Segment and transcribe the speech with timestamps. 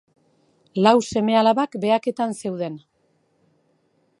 [0.87, 2.81] Lau seme-alabak behaketan zeuden.